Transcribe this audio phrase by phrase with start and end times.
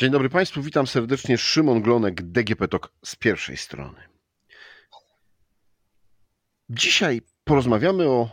[0.00, 1.38] Dzień dobry Państwu, witam serdecznie.
[1.38, 4.00] Szymon Glonek, DGP TOK z pierwszej strony.
[6.70, 8.30] Dzisiaj porozmawiamy o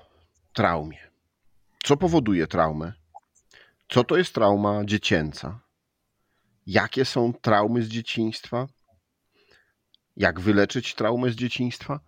[0.54, 0.98] traumie.
[1.84, 2.94] Co powoduje traumę?
[3.90, 5.60] Co to jest trauma dziecięca?
[6.68, 8.68] Jakie są traumy z dzieciństwa?
[10.18, 12.00] Jak wyleczyć traumę z dzieciństwa?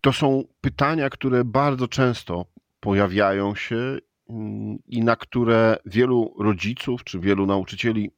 [0.00, 2.46] To są pytania, które bardzo często
[2.80, 3.98] pojawiają się
[4.30, 8.10] mm, i na które wielu rodziców czy wielu nauczycieli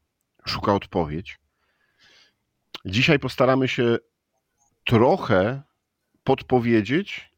[0.46, 1.38] szuka odpowiedź.
[2.84, 3.98] Dzisiaj postaramy się
[4.84, 5.62] trochę
[6.24, 7.30] podpowiedzieć,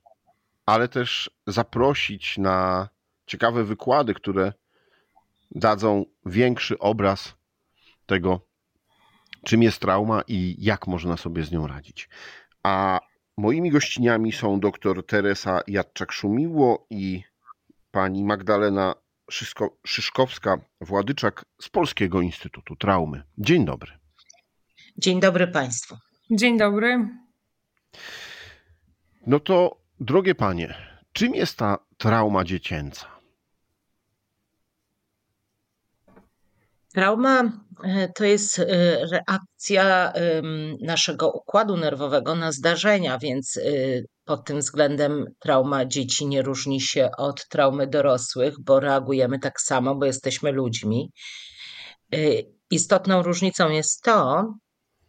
[0.66, 2.88] ale też zaprosić na
[3.26, 4.52] ciekawe wykłady, które
[5.50, 7.34] dadzą większy obraz
[8.06, 8.40] tego,
[9.44, 12.08] czym jest trauma i jak można sobie z nią radzić.
[12.62, 13.00] A
[13.36, 17.22] moimi gościniami są dr Teresa Jadczak-Szumiło i
[17.90, 18.94] pani Magdalena
[19.86, 23.22] Szyszkowska-Władyczak z Polskiego Instytutu Traumy.
[23.38, 23.92] Dzień dobry.
[24.98, 25.96] Dzień dobry Państwu.
[26.30, 27.08] Dzień dobry.
[29.26, 30.74] No to, drogie panie,
[31.12, 33.06] czym jest ta trauma dziecięca?
[36.94, 37.42] Trauma
[37.84, 38.64] e, to jest e,
[39.06, 40.12] reakcja
[40.80, 43.60] naszego układu nerwowego na zdarzenia, więc e,
[44.26, 49.94] pod tym względem trauma dzieci nie różni się od traumy dorosłych, bo reagujemy tak samo,
[49.94, 51.12] bo jesteśmy ludźmi.
[52.70, 54.44] Istotną różnicą jest to,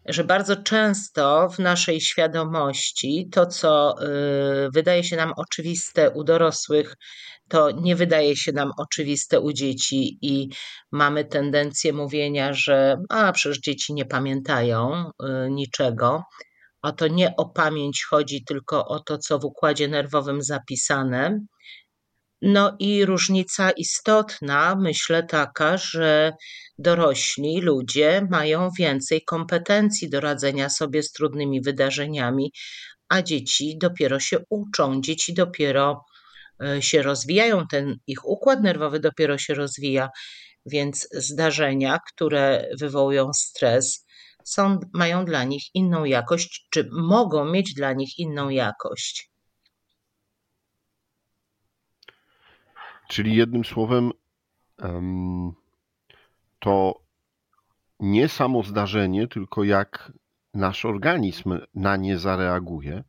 [0.05, 3.95] że bardzo często w naszej świadomości to, co
[4.73, 6.95] wydaje się nam oczywiste u dorosłych,
[7.47, 10.49] to nie wydaje się nam oczywiste u dzieci i
[10.91, 16.23] mamy tendencję mówienia, że a przecież dzieci nie pamiętają y, niczego.
[16.87, 21.39] A to nie o pamięć chodzi, tylko o to, co w układzie nerwowym zapisane.
[22.41, 26.33] No i różnica istotna, myślę, taka, że
[26.77, 32.51] dorośli ludzie mają więcej kompetencji do radzenia sobie z trudnymi wydarzeniami,
[33.09, 36.01] a dzieci dopiero się uczą, dzieci dopiero
[36.63, 40.09] E, się rozwijają, ten ich układ nerwowy dopiero się rozwija,
[40.65, 44.06] więc zdarzenia, które wywołują stres,
[44.47, 49.31] są, mają dla nich inną jakość, czy mogą mieć dla nich inną jakość.
[53.07, 54.11] Czyli jednym słowem,
[56.59, 57.01] to
[57.99, 60.11] nie samo zdarzenie, tylko jak
[60.53, 63.03] nasz organizm na nie zareaguje.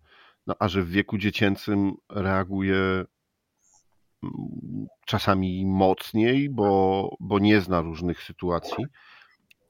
[0.46, 3.04] No, a że w wieku dziecięcym reaguje
[5.06, 8.84] czasami mocniej, bo, bo nie zna różnych sytuacji,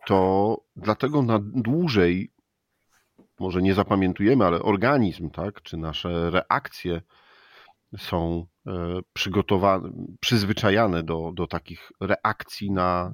[0.09, 2.33] to dlatego na dłużej,
[3.41, 7.01] może nie zapamiętujemy, ale organizm, tak, czy nasze reakcje
[7.99, 8.73] są e,
[9.13, 13.13] przygotowane, przyzwyczajane do, do takich reakcji na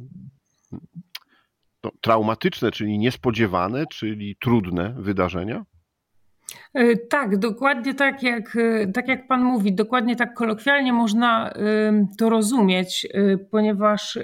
[1.84, 5.64] no, traumatyczne, czyli niespodziewane, czyli trudne wydarzenia?
[6.74, 11.54] E, tak, dokładnie tak jak, e, tak jak Pan mówi, dokładnie tak kolokwialnie można
[12.18, 13.06] to rozumieć,
[13.50, 14.18] ponieważ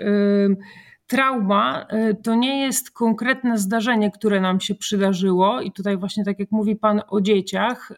[1.11, 1.87] trauma
[2.23, 6.77] to nie jest konkretne zdarzenie, które nam się przydarzyło, i tutaj właśnie tak jak mówi
[6.77, 7.93] Pan o dzieciach,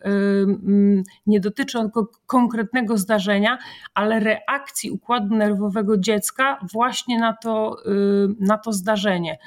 [1.26, 1.90] nie dotyczy on
[2.26, 3.58] konkretnego zdarzenia,
[3.94, 7.76] ale reakcji układu nerwowego dziecka właśnie na to,
[8.40, 9.38] na to zdarzenie.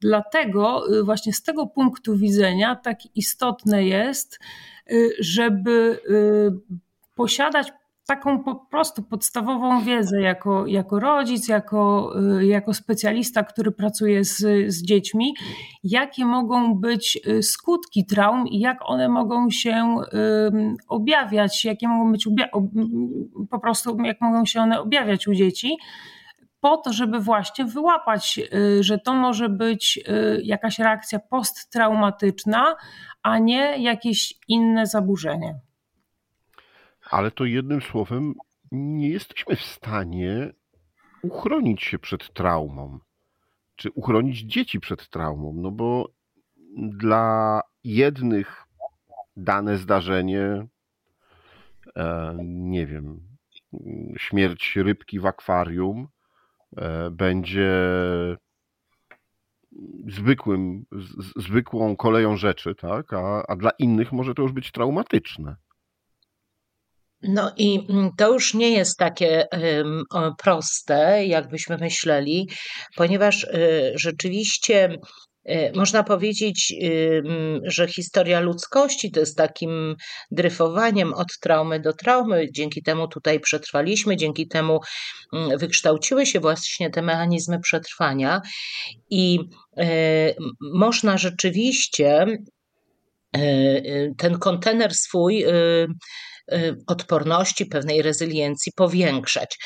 [0.00, 4.38] Dlatego y, właśnie z tego punktu widzenia tak istotne jest,
[4.92, 6.78] y, żeby y,
[7.14, 7.72] posiadać
[8.08, 14.36] taką po prostu podstawową wiedzę jako, jako rodzic, jako, jako specjalista, który pracuje z,
[14.72, 15.34] z dziećmi,
[15.82, 19.96] jakie mogą być skutki traum i jak one mogą się
[20.88, 22.28] objawiać, jakie mogą być
[23.50, 25.76] po prostu, jak mogą się one objawiać u dzieci
[26.60, 32.76] po to, żeby właśnie wyłapać, y, że to może być y, jakaś reakcja posttraumatyczna,
[33.22, 35.67] a nie jakieś inne zaburzenie.
[37.10, 38.34] Ale to jednym słowem
[38.72, 40.52] nie jesteśmy w stanie
[41.22, 42.98] uchronić się przed traumą,
[43.76, 46.08] czy uchronić dzieci przed traumą, no bo
[46.76, 48.64] dla jednych
[49.36, 50.66] dane zdarzenie,
[51.96, 53.20] e, nie wiem,
[54.16, 56.08] śmierć rybki w akwarium,
[56.76, 57.70] E, będzie
[60.08, 60.84] zwykłym,
[61.36, 63.12] zwykłą koleją rzeczy, tak?
[63.12, 65.56] A, a dla innych może to już być traumatyczne.
[67.22, 69.46] No i mm, to już nie jest takie
[70.38, 72.48] proste, jakbyśmy myśleli,
[72.96, 74.98] ponieważ y, rzeczywiście
[75.74, 76.74] Można powiedzieć,
[77.64, 79.96] że historia ludzkości to jest takim
[80.30, 82.46] dryfowaniem od traumy do traumy.
[82.52, 84.80] Dzięki temu tutaj przetrwaliśmy, dzięki temu
[85.56, 88.40] wykształciły się właśnie te mechanizmy przetrwania
[89.10, 89.38] i
[90.60, 92.26] można rzeczywiście
[94.18, 95.44] ten kontener swój
[96.86, 99.58] odporności, pewnej rezyliencji powiększać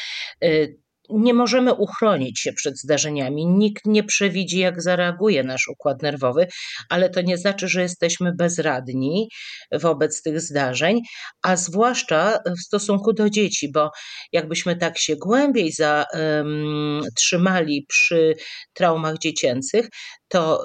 [1.11, 3.47] nie możemy uchronić się przed zdarzeniami.
[3.47, 6.47] Nikt nie przewidzi, jak zareaguje nasz układ nerwowy,
[6.89, 9.29] ale to nie znaczy, że jesteśmy bezradni
[9.73, 11.01] wobec tych zdarzeń,
[11.43, 13.91] a zwłaszcza w stosunku do dzieci, bo
[14.33, 18.35] jakbyśmy tak się głębiej zatrzymali przy
[18.73, 19.89] traumach dziecięcych,
[20.33, 20.65] to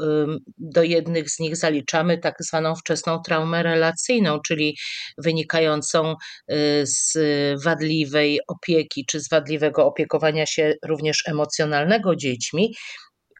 [0.57, 4.77] do jednych z nich zaliczamy tak zwaną wczesną traumę relacyjną, czyli
[5.17, 6.55] wynikającą y,
[6.85, 7.17] z
[7.63, 12.75] wadliwej opieki czy z wadliwego opiekowania się również emocjonalnego dziećmi.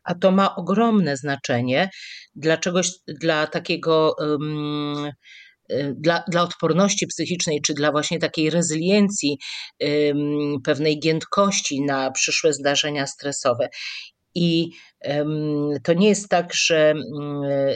[0.04, 1.90] A to ma ogromne znaczenie
[2.36, 5.12] dla czegoś, dla takiego um,
[5.96, 9.38] dla, dla odporności psychicznej, czy dla właśnie takiej rezyliencji,
[10.64, 13.70] pewnej giętkości na przyszłe zdarzenia stresowe.
[14.36, 14.70] I
[15.84, 17.68] to nie jest tak, że mm, e,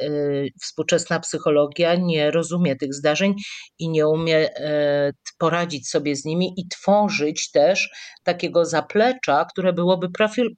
[0.62, 3.36] współczesna psychologia nie rozumie tych zdarzeń
[3.80, 7.90] i nie umie e, poradzić sobie z nimi i tworzyć też
[8.24, 10.08] takiego zaplecza, które byłoby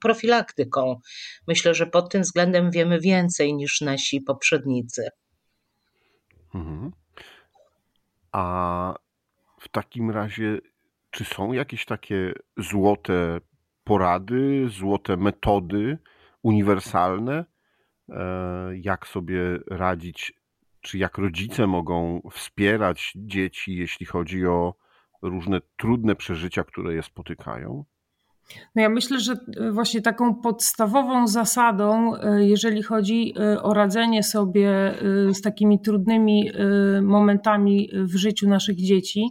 [0.00, 1.00] profilaktyką.
[1.48, 5.08] Myślę, że pod tym względem wiemy więcej niż nasi poprzednicy.
[6.54, 6.92] Mhm.
[8.32, 8.94] A
[9.60, 10.58] w takim razie,
[11.10, 13.40] czy są jakieś takie złote
[13.84, 15.98] porady, złote metody
[16.44, 17.44] uniwersalne,
[18.08, 18.14] e,
[18.76, 19.38] jak sobie
[19.70, 20.32] radzić,
[20.80, 24.74] czy jak rodzice mogą wspierać dzieci, jeśli chodzi o
[25.22, 27.84] różne trudne przeżycia, które je spotykają?
[28.74, 34.94] No ja myślę, że e, właśnie taką podstawową zasadą, e, jeżeli chodzi o radzenie sobie
[35.32, 36.50] z takimi trudnymi
[37.02, 39.30] momentami w życiu naszych dzieci,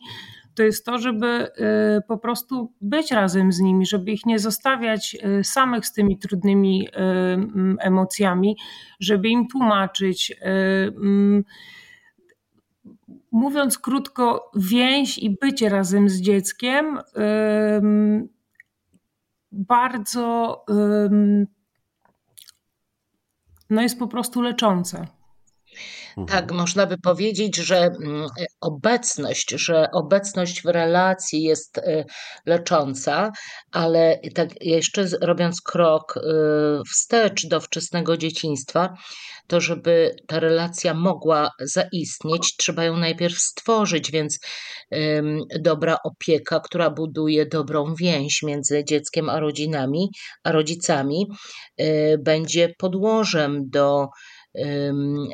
[0.56, 5.18] to jest to, żeby y, po prostu być razem z nimi, żeby ich nie zostawiać
[5.40, 6.92] y, samych z tymi trudnymi y,
[7.80, 8.58] emocjami,
[9.00, 10.36] żeby im tłumaczyć.
[13.32, 17.00] Mówiąc krótko, więź i bycie razem z dzieckiem
[19.52, 20.66] bardzo
[23.70, 25.08] no jest po prostu leczące.
[26.18, 26.28] Mhm.
[26.28, 28.28] Tak, można by powiedzieć, że mm,
[28.62, 32.06] obecność, że obecność w relacji jest y,
[32.46, 33.32] lecząca,
[33.72, 36.22] ale tak jeszcze robiąc krok y,
[36.94, 38.94] wstecz do wczesnego dzieciństwa,
[39.48, 44.40] to żeby ta relacja mogła zaistnieć, trzeba ją najpierw stworzyć, więc
[45.60, 50.10] dobra opieka, która buduje dobrą więź między dzieckiem a rodzinami,
[50.44, 51.28] a rodzicami,
[52.20, 54.08] będzie podłożem do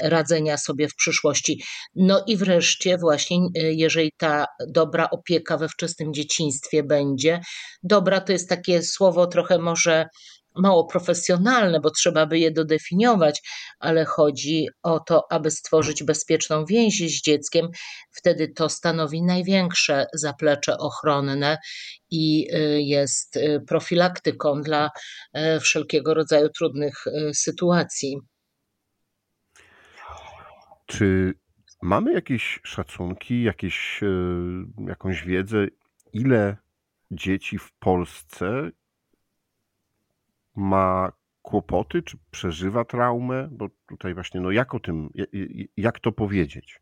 [0.02, 1.64] radzenia sobie w przyszłości.
[1.96, 7.42] No i wreszcie, właśnie, y, jeżeli ta dobra opieka we wczesnym dzieciństwie będzie,
[7.84, 10.06] dobra to jest takie słowo trochę może
[10.56, 13.42] mało profesjonalne, bo trzeba by je dodefiniować,
[13.80, 17.68] ale chodzi o to, aby stworzyć bezpieczną więź z dzieckiem.
[18.12, 21.58] Wtedy to stanowi największe zaplecze ochronne
[22.12, 24.90] i y, jest y, profilaktyką dla
[25.62, 28.18] wszelkiego rodzaju trudnych sytuacji.
[30.90, 31.34] Czy
[31.82, 34.08] mamy jakieś szacunki, jakieś, e,
[34.88, 35.68] jakąś wiedzę,
[36.14, 36.58] ile
[37.12, 38.72] dzieci w Polsce
[40.56, 43.50] ma kłopoty, czy przeżywa traumę?
[43.52, 45.10] Bo tutaj właśnie, no jak o tym,
[45.78, 46.82] jak to powiedzieć?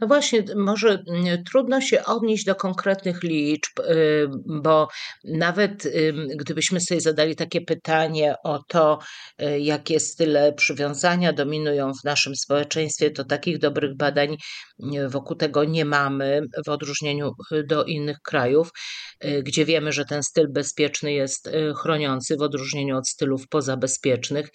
[0.00, 4.88] No właśnie, może mm, trudno się odnieść do konkretnych liczb, y, bo
[5.24, 5.88] nawet
[6.36, 8.98] gdybyśmy sobie zadali takie pytanie o to,
[9.42, 14.36] y, jakie style przywiązania dominują w naszym społeczeństwie, to takich dobrych badań
[14.94, 17.32] y, wokół tego nie mamy, w odróżnieniu
[17.66, 18.70] do innych krajów,
[19.42, 24.48] gdzie wiemy, że ten styl bezpieczny jest chroniący, w odróżnieniu od stylów pozabezpiecznych.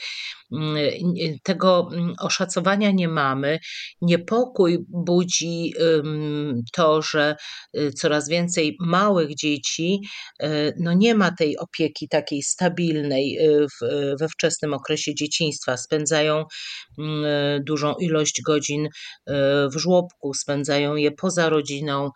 [1.44, 3.60] Tego mm, oszacowania nie mamy.
[4.02, 5.74] Niepokój budzi
[6.74, 7.36] to, że
[7.78, 10.02] y, coraz więcej małych dzieci
[10.44, 13.68] y, no nie ma tej opieki takiej stabilnej y,
[14.20, 15.78] we wczesnym okresie dzieciństwa.
[15.78, 16.44] Spędzają
[17.62, 18.88] dużą ilość godzin
[19.74, 22.10] w żłobku, spędzają je poza rodziną.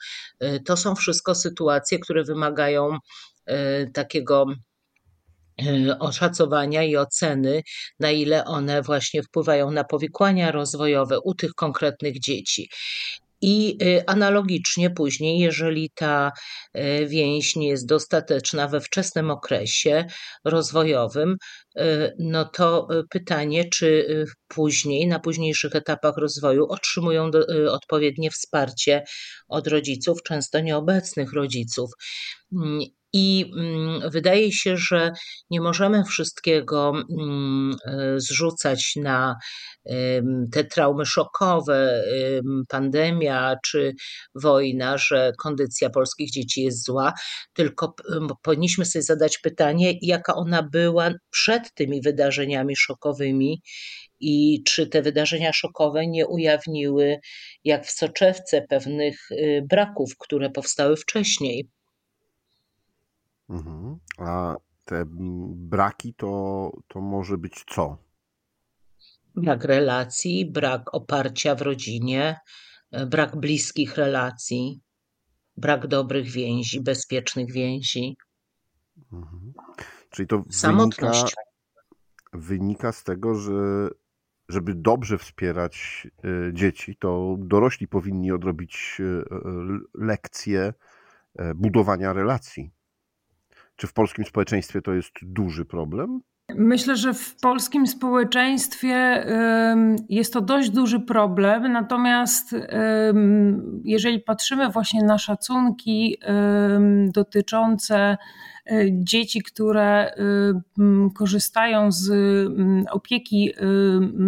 [0.66, 2.98] To są wszystko sytuacje, które wymagają
[3.94, 4.46] takiego
[6.00, 7.62] oszacowania i oceny,
[8.00, 12.70] na ile one właśnie wpływają na powikłania rozwojowe u tych konkretnych dzieci.
[13.42, 16.32] I e, analogicznie później, jeżeli ta
[16.74, 20.06] e, więź nie jest dostateczna we wczesnym okresie
[20.46, 21.38] rozwojowym,
[22.20, 24.08] no to pytanie, czy
[24.48, 27.40] później, na późniejszych etapach rozwoju otrzymują do,
[27.72, 29.04] odpowiednie wsparcie
[29.48, 31.92] od rodziców, często nieobecnych rodziców.
[32.54, 32.80] Mm,
[33.14, 35.12] I mm, wydaje się, że
[35.50, 39.36] nie możemy wszystkiego mm, e, zrzucać na
[40.52, 42.04] te traumy szokowe,
[42.70, 43.94] pandemia czy
[44.36, 47.14] wojna, że kondycja polskich dzieci jest zła,
[47.54, 47.96] tylko
[48.42, 53.62] powinniśmy sobie zadać pytanie, jaka ona była przed tymi wydarzeniami szokowymi
[54.20, 57.20] i czy te wydarzenia szokowe nie ujawniły,
[57.64, 61.70] jak w soczewce, pewnych y, braków, które powstały wcześniej.
[63.50, 63.98] Mhm.
[64.18, 65.04] A te
[65.56, 67.98] braki to, to może być co?
[69.36, 72.38] Brak relacji, brak oparcia w rodzinie,
[72.92, 74.82] e, brak bliskich relacji,
[75.58, 78.18] brak dobrych więzi, bezpiecznych więzi.
[79.14, 79.54] Mhm.
[80.10, 81.12] Czyli to wynika,
[82.40, 83.90] wynika z tego, że
[84.50, 89.24] żeby dobrze wspierać e, dzieci, to dorośli powinni odrobić e,
[89.94, 90.74] lekcje
[91.56, 92.72] budowania relacji.
[93.76, 96.22] Czy w polskim społeczeństwie to jest duży problem?
[96.56, 99.26] Myślę, że w polskim społeczeństwie
[100.10, 102.56] jest to dość duży problem, natomiast
[103.84, 106.18] jeżeli patrzymy właśnie na szacunki
[107.14, 108.18] dotyczące e,
[108.92, 110.14] dzieci, które
[111.16, 112.12] korzystają z
[112.92, 113.54] opieki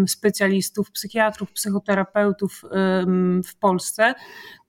[0.07, 2.62] specjalistów, psychiatrów, psychoterapeutów
[3.48, 4.13] w Polsce,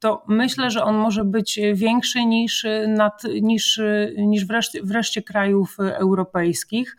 [0.01, 3.81] to myślę, że on może być większy niż, nad, niż,
[4.17, 6.97] niż wreszcie, wreszcie krajów europejskich.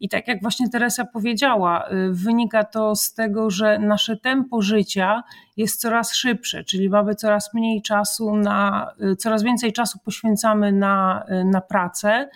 [0.00, 5.22] I tak jak właśnie Teresa powiedziała, y, wynika to z tego, że nasze tempo życia
[5.56, 11.24] jest coraz szybsze, czyli mamy coraz mniej czasu na, y, coraz więcej czasu poświęcamy na,
[11.30, 12.28] y, na pracę,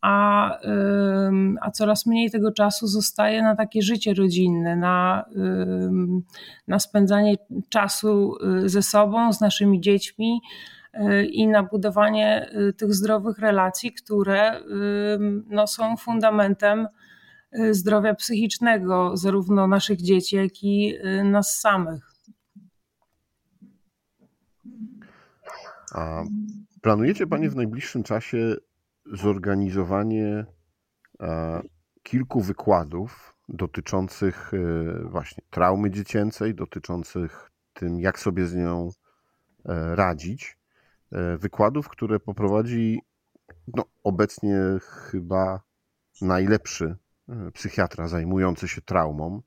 [0.00, 0.58] a,
[1.60, 5.24] a coraz mniej tego czasu zostaje na takie życie rodzinne, na,
[6.68, 7.34] na spędzanie
[7.68, 10.40] czasu ze sobą, z naszymi dziećmi
[11.30, 14.60] i na budowanie y, tych zdrowych relacji, które
[15.46, 16.88] no, są fundamentem
[17.58, 22.12] y, zdrowia psychicznego zarówno naszych dzieci, jak i y, nas samych.
[25.94, 26.22] A
[26.82, 28.56] planujecie Panie w najbliższym czasie
[29.12, 30.46] zorganizowanie
[32.02, 34.52] kilku wykładów dotyczących
[35.04, 38.90] właśnie traumy dziecięcej, dotyczących tym, jak sobie z nią
[39.64, 40.58] e, radzić.
[41.12, 43.00] E, wykładów, które poprowadzi
[43.74, 45.60] no, obecnie chyba
[46.22, 46.96] najlepszy
[47.28, 49.42] e, psychiatra zajmujący się traumą,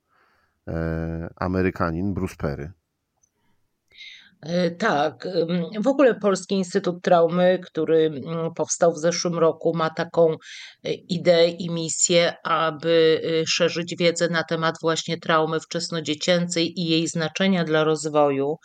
[0.68, 2.72] e, Amerykanin Bruce Perry.
[4.78, 5.28] Tak,
[5.84, 8.22] w ogóle Polski Instytut Traumy, który
[8.56, 10.36] powstał w zeszłym roku, ma taką
[11.10, 17.84] ideę i misję, aby szerzyć wiedzę na temat właśnie traumy wczesnodziecięcej i jej znaczenia dla
[17.84, 18.58] rozwoju.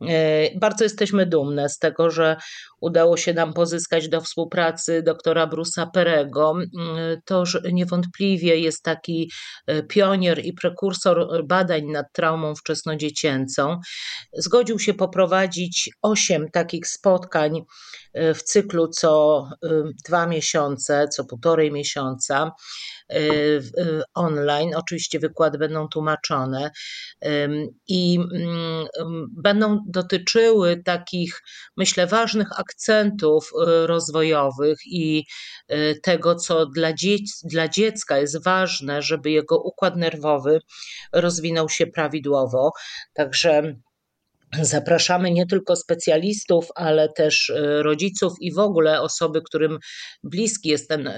[0.00, 2.36] E, bardzo jesteśmy dumne z tego, że
[2.80, 6.50] udało się nam pozyskać do współpracy doktora Brusa Perego.
[6.52, 9.30] Mm, to niewątpliwie jest taki
[9.66, 13.80] e, pionier i prekursor badań nad traumą wczesnodziecięcą.
[14.32, 17.60] Zgodził się poprowadzić osiem takich spotkań
[18.12, 19.44] e, w cyklu co
[20.06, 22.50] dwa miesiące, co półtorej miesiąca
[24.14, 24.74] online.
[24.74, 26.70] Oczywiście wykłady będą tłumaczone
[27.88, 28.86] i mm,
[29.42, 31.42] będą dotyczyły takich,
[31.76, 35.24] myślę, ważnych akcentów y, rozwojowych i
[35.72, 40.60] y, tego, co dla, dziec dla dziecka jest ważne, żeby jego układ nerwowy
[41.12, 42.72] rozwinął się prawidłowo.
[43.14, 43.74] Także
[44.62, 49.78] Zapraszamy nie tylko specjalistów, ale też y, rodziców i w ogóle osoby, którym
[50.22, 51.10] bliski jest ten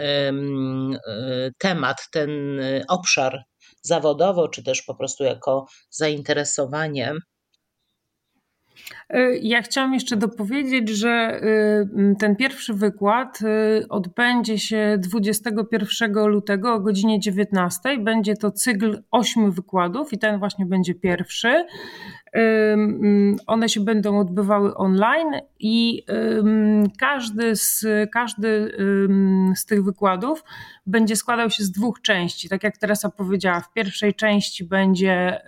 [1.58, 2.30] temat, ten
[2.88, 3.42] obszar
[3.82, 7.12] zawodowo, czy też po prostu jako zainteresowanie.
[9.08, 11.38] E, ja chciałam jeszcze dopowiedzieć, że e,
[12.18, 17.98] ten pierwszy wykład e, odbędzie się 21 lutego o godzinie 19.
[17.98, 21.66] Będzie to cykl ośmiu wykładów i ten właśnie będzie pierwszy.
[23.46, 26.04] One się będą odbywały online i
[26.98, 28.76] każdy z, każdy
[29.56, 30.44] z tych wykładów
[30.86, 32.48] będzie składał się z dwóch części.
[32.48, 35.40] Tak jak Teresa powiedziała, w pierwszej części będzie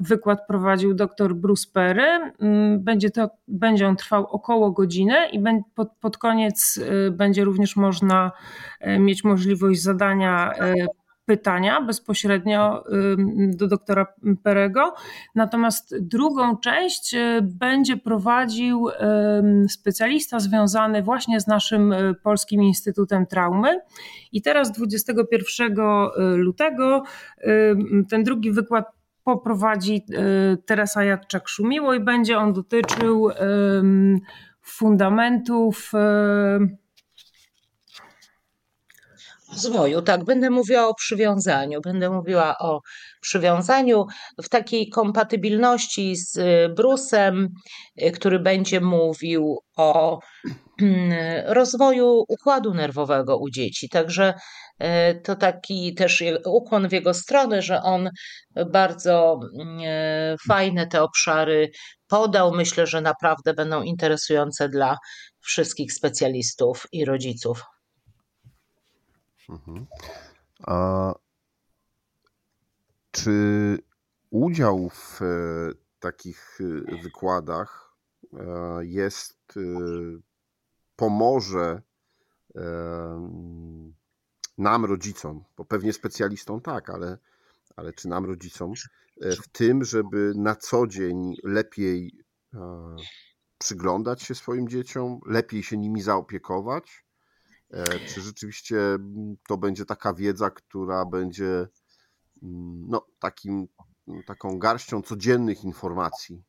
[0.00, 2.32] wykład prowadził dr Bruce Perry.
[2.78, 5.40] Będzie, to, będzie on trwał około godziny i
[5.74, 8.32] pod, pod koniec y, będzie również można
[8.86, 10.99] y, mieć możliwość zadania y,
[11.30, 12.84] pytania bezpośrednio
[13.56, 14.06] do doktora
[14.42, 14.94] Perego.
[15.34, 18.88] Natomiast drugą część będzie prowadził
[19.68, 23.80] specjalista związany właśnie z naszym Polskim Instytutem Traumy.
[24.32, 25.74] I teraz 21
[26.36, 27.02] lutego
[28.10, 28.86] ten drugi wykład
[29.24, 30.04] poprowadzi
[30.66, 33.30] Teresa Jadczak-Szumiło i będzie on dotyczył
[34.62, 35.92] fundamentów
[39.52, 40.02] rozwoju.
[40.02, 41.80] Tak, będę mówiła o przywiązaniu.
[41.80, 42.80] Będę mówiła o
[43.20, 44.06] przywiązaniu
[44.42, 47.48] w takiej kompatybilności z y, Brusem,
[48.02, 50.18] y, który będzie mówił o
[50.82, 51.12] mm,
[51.46, 53.88] rozwoju układu nerwowego u dzieci.
[53.88, 54.34] Także
[54.82, 54.86] y,
[55.24, 58.10] to taki też ukłon w jego stronę, że on
[58.72, 59.40] bardzo
[60.48, 61.70] fajne te obszary
[62.08, 62.52] podał.
[62.52, 64.96] Myślę, że naprawdę będą interesujące dla
[65.40, 67.62] wszystkich specjalistów i rodziców.
[69.50, 69.86] Mhm.
[70.62, 71.14] A
[73.10, 73.78] czy
[74.30, 75.26] udział w e,
[76.00, 77.96] takich e, wykładach
[78.32, 78.46] e,
[78.84, 79.40] jest,
[80.96, 81.82] pomoże
[84.58, 87.18] nam, rodzicom, bo pewnie specjalistom tak, ale,
[87.76, 88.72] ale czy nam, rodzicom,
[89.16, 92.24] w tym, żeby na co dzień lepiej
[93.58, 97.04] przyglądać się swoim dzieciom, lepiej się nimi zaopiekować?
[97.70, 101.68] E, czy rzeczywiście mm, to będzie taka wiedza, która będzie
[102.42, 103.68] mm, no, takim,
[104.26, 106.42] taką garścią codziennych informacji?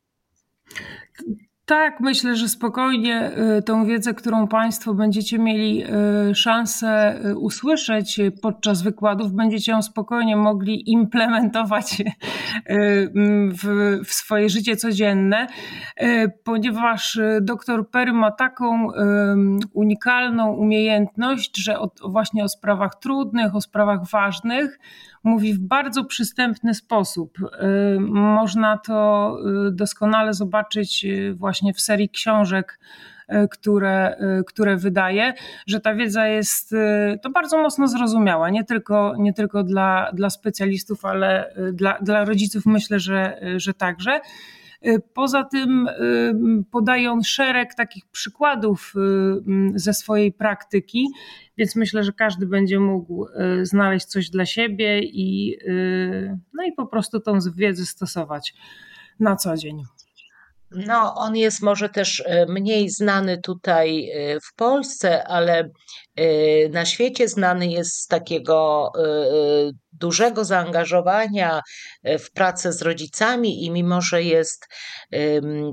[1.72, 5.84] Tak, myślę, że spokojnie y, tą wiedzę, którą Państwo będziecie mieli
[6.30, 12.02] y, szansę y, usłyszeć podczas wykładów, będziecie ją spokojnie mogli implementować
[13.52, 15.46] w, w swoje życie codzienne,
[16.44, 18.88] ponieważ dr Perry ma taką
[19.72, 24.78] unikalną umiejętność, że o, właśnie o sprawach trudnych, o sprawach ważnych,
[25.24, 27.38] mówi w bardzo przystępny sposób.
[27.38, 29.36] Y, można to
[29.68, 32.78] y, doskonale zobaczyć y, właśnie w serii książek,
[33.50, 35.34] które, które wydaje,
[35.66, 36.74] że ta wiedza jest
[37.22, 42.66] to bardzo mocno zrozumiała, nie tylko, nie tylko dla, dla specjalistów, ale dla, dla rodziców
[42.66, 44.20] myślę, że, że także.
[45.14, 45.88] Poza tym
[46.70, 48.94] podaje on szereg takich przykładów
[49.74, 51.06] ze swojej praktyki,
[51.56, 53.26] więc myślę, że każdy będzie mógł
[53.62, 55.58] znaleźć coś dla siebie i,
[56.54, 58.54] no i po prostu tą wiedzę stosować
[59.20, 59.82] na co dzień.
[60.74, 65.70] No, on jest może też e, mniej znany tutaj e, w Polsce, ale
[66.16, 68.92] e, na świecie znany jest z takiego
[69.92, 71.60] dużego zaangażowania
[72.04, 74.66] w pracę z rodzicami i mimo, że jest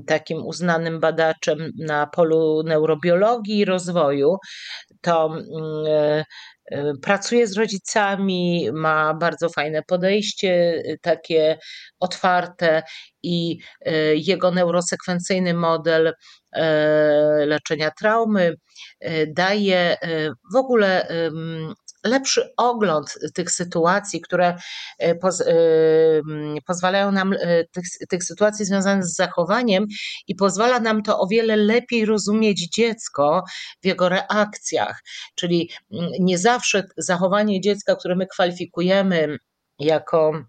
[0.06, 4.36] takim uznanym badaczem na polu neurobiologii i rozwoju,
[5.00, 6.24] to mm,
[7.02, 11.58] pracuje z rodzicami, ma bardzo fajne podejście, takie
[12.00, 12.82] otwarte
[13.22, 16.14] i e, jego neurosekwencyjny model
[16.52, 16.64] e,
[17.46, 18.54] leczenia traumy
[19.00, 19.96] e, daje
[20.52, 21.08] w ogóle
[22.04, 24.56] lepszy ogląd tych sytuacji, które
[25.20, 25.42] poz,
[26.66, 27.34] pozwalają nam,
[27.72, 29.86] tych, tych sytuacji związanych z zachowaniem
[30.26, 33.44] i pozwala nam to o wiele lepiej rozumieć dziecko
[33.82, 35.00] w jego reakcjach.
[35.34, 35.70] Czyli
[36.20, 39.38] nie zawsze zachowanie dziecka, które my kwalifikujemy
[39.78, 40.44] jako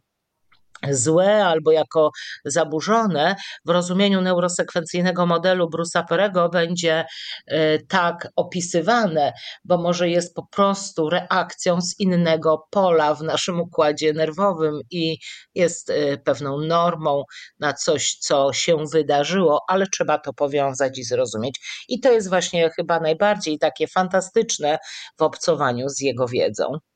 [0.90, 2.12] złe albo jako
[2.46, 7.06] zaburzone w rozumieniu neurosekwencyjnego modelu Bruce'a Perego będzie
[7.48, 14.14] e, tak opisywane, bo może jest po prostu reakcją z innego pola w naszym układzie
[14.14, 15.18] nerwowym i
[15.56, 17.24] jest e, pewną normą
[17.60, 21.60] na coś, co się wydarzyło, ale trzeba to powiązać i zrozumieć.
[21.88, 24.78] I to jest właśnie chyba najbardziej takie fantastyczne
[25.20, 26.91] w obcowaniu z jego wiedzą.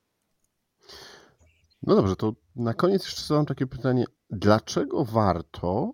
[1.86, 4.06] No dobrze, to na koniec jeszcze zadam takie pytanie.
[4.30, 5.92] Dlaczego warto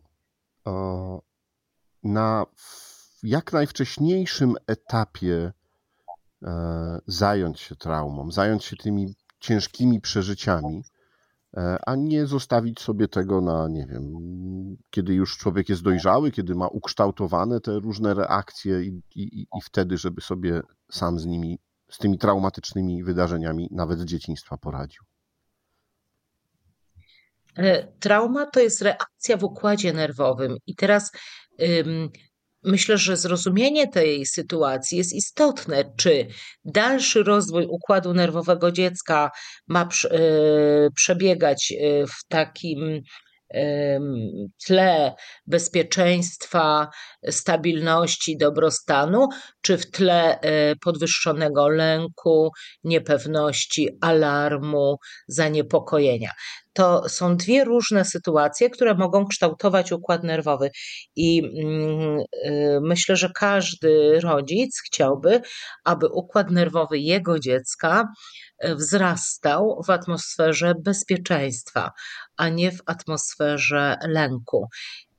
[0.68, 1.20] e,
[2.04, 2.46] na
[3.24, 5.52] jak najwcześniejszym etapie
[6.44, 10.84] e, zająć się traumą, zająć się tymi ciężkimi przeżyciami,
[11.58, 14.14] e, a nie zostawić sobie tego na, nie wiem,
[14.90, 19.98] kiedy już człowiek jest dojrzały, kiedy ma ukształtowane te różne reakcje i, i, i wtedy,
[19.98, 25.11] żeby sobie sam z nimi, z tymi traumatycznymi wydarzeniami, nawet z dzieciństwa poradził.
[27.58, 31.12] E, trauma to jest reakcja w układzie nerwowym, i teraz
[31.62, 32.10] ym,
[32.64, 35.94] myślę, że zrozumienie tej sytuacji jest istotne.
[35.98, 36.28] Czy
[36.66, 39.32] dalszy rozwój układu nerwowego dziecka
[39.68, 43.02] ma y, przebiegać y, w takim
[44.66, 45.16] tle
[45.48, 46.88] bezpieczeństwa,
[47.30, 49.28] stabilności, dobrostanu,
[49.62, 52.50] czy w tle e, podwyższonego lęku,
[52.84, 56.32] niepewności, alarmu, zaniepokojenia.
[56.74, 60.70] To są dwie różne sytuacje, które mogą kształtować układ nerwowy.
[61.16, 65.42] I mm, y, myślę, że każdy rodzic chciałby,
[65.84, 68.08] aby układ nerwowy jego dziecka
[68.64, 71.92] wzrastał w atmosferze bezpieczeństwa,
[72.42, 74.68] a nie w atmosferze lęku.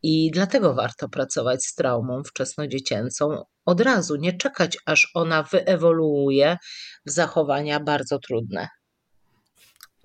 [0.03, 6.57] I dlatego warto pracować z traumą wczesnodziecięcą od razu, nie czekać, aż ona wyewoluuje
[7.07, 8.69] w zachowania bardzo trudne.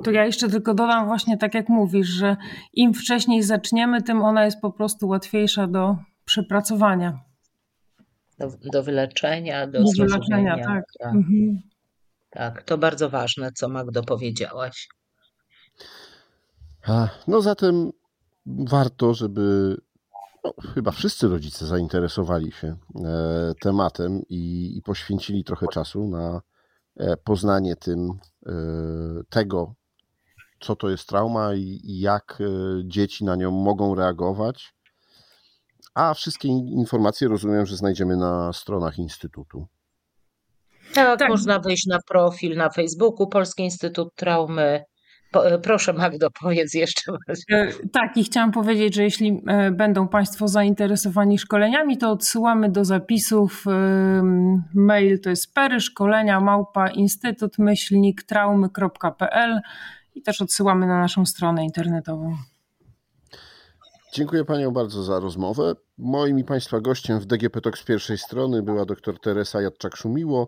[0.04, 2.38] To ja jeszcze tylko dodam właśnie tak jak mówisz, że
[2.74, 7.20] im wcześniej zaczniemy, tym ona jest po prostu łatwiejsza do przepracowania.
[8.40, 10.84] Do, do wyleczenia, do, do wyleczenia, tak.
[11.00, 11.14] tak.
[11.16, 11.62] Mhm.
[12.30, 14.88] Tak, to bardzo ważne, co Magdo powiedziałaś.
[17.28, 17.92] No zatem
[18.46, 19.78] warto, żeby
[20.44, 26.42] no, chyba wszyscy rodzice zainteresowali się e, tematem i, i, poświęcili trochę czasu na
[26.98, 28.10] e, poznanie tym
[28.46, 28.54] e,
[29.30, 29.74] tego,
[30.60, 32.46] co to jest trauma i, i jak e,
[32.86, 34.74] dzieci na nią mogą reagować.
[35.94, 39.68] A wszystkie informacje rozumiem, że znajdziemy na stronach Instytutu.
[40.94, 44.84] Tak, tak, można wejść na profil na Facebooku Polski Instytut Traumy.
[45.34, 47.40] E, proszę Magdo, powiedz jeszcze raz.
[47.52, 52.86] E, tak, i chciałam powiedzieć, że jeśli e, będą Państwo zainteresowani szkoleniami, to odsyłamy do
[52.86, 53.66] zapisów.
[54.74, 59.62] Mail to jest pery szkolenia małpa instytut myślnik traumy.pl
[60.16, 62.36] i też odsyłamy na naszą stronę internetową.
[64.14, 65.76] Dziękuję Panią bardzo za rozmowę.
[65.98, 70.48] Moim i Państwa gościem w DGP Talk z pierwszej strony była dr Teresa Jadczak-Szumiło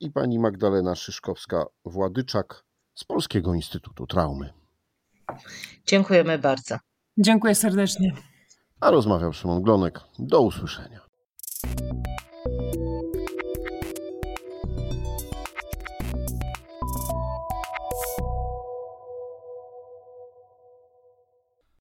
[0.00, 2.63] i pani Magdalena Szyszkowska-Władyczak
[2.94, 4.52] z Polskiego Instytutu Traumy.
[5.86, 6.76] Dziękujemy bardzo.
[7.18, 8.12] Dziękuję serdecznie.
[8.80, 10.00] A rozmawiał Szymon Glonek.
[10.18, 11.00] Do usłyszenia.